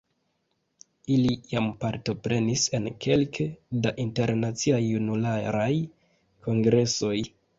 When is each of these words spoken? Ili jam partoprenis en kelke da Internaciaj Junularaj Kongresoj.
Ili 1.15 1.33
jam 1.51 1.67
partoprenis 1.83 2.63
en 2.77 2.87
kelke 3.05 3.47
da 3.85 3.93
Internaciaj 4.05 4.81
Junularaj 4.87 5.71
Kongresoj. 6.49 7.17